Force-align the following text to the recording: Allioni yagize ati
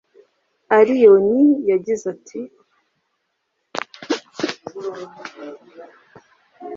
Allioni 0.77 1.43
yagize 1.69 2.03
ati 2.13 2.39